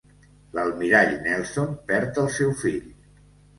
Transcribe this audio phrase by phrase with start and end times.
[0.57, 2.91] L'almirall Nelson perd el seu fill.